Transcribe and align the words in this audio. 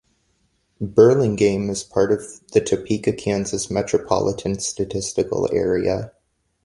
Burlingame 0.81 1.69
is 1.69 1.83
part 1.83 2.11
of 2.11 2.23
the 2.53 2.59
Topeka, 2.59 3.13
Kansas 3.13 3.69
Metropolitan 3.69 4.57
Statistical 4.57 5.47
Area. 5.53 6.11